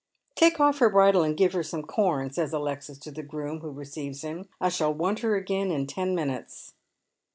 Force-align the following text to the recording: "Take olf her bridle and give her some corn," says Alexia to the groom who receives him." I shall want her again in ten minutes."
"Take 0.35 0.59
olf 0.59 0.79
her 0.79 0.89
bridle 0.89 1.21
and 1.21 1.37
give 1.37 1.53
her 1.53 1.61
some 1.61 1.83
corn," 1.83 2.31
says 2.31 2.53
Alexia 2.53 2.95
to 2.95 3.11
the 3.11 3.21
groom 3.21 3.59
who 3.59 3.69
receives 3.69 4.23
him." 4.23 4.49
I 4.59 4.69
shall 4.69 4.91
want 4.91 5.19
her 5.19 5.35
again 5.35 5.69
in 5.69 5.85
ten 5.85 6.15
minutes." 6.15 6.73